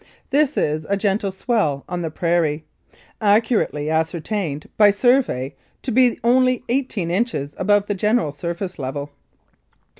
This 0.31 0.57
is 0.57 0.83
a 0.89 0.97
gentle 0.97 1.31
swell 1.31 1.83
on 1.87 2.01
the 2.01 2.09
prairie, 2.09 2.65
accurately 3.21 3.87
ascertained 3.91 4.67
by 4.75 4.89
survey 4.89 5.53
to 5.83 5.91
be 5.91 6.19
only 6.23 6.63
eigh 6.67 6.87
teen 6.89 7.11
inches 7.11 7.53
above 7.55 7.85
the 7.85 7.93
general 7.93 8.31
surface 8.31 8.79
level. 8.79 9.11